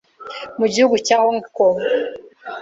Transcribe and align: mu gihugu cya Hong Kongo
mu 0.59 0.65
gihugu 0.73 0.95
cya 1.05 1.17
Hong 1.25 1.41
Kongo 1.57 1.85